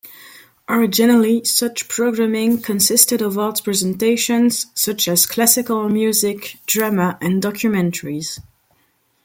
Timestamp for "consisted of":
2.59-3.37